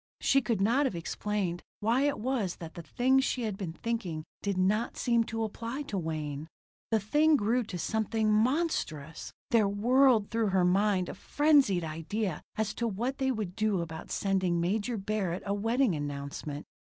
[0.19, 4.23] She could not have explained why it was that the things she had been thinking
[4.41, 6.47] did not seem to apply to Wayne.
[6.89, 9.31] The thing grew to something monstrous.
[9.51, 14.09] There whirled through her mind a frenzied idea as to what they would do about
[14.09, 16.65] sending Major Barrett a wedding announcement.